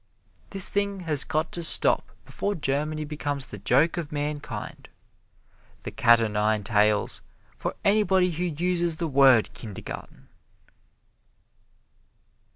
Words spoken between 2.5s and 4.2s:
Germany becomes the joke of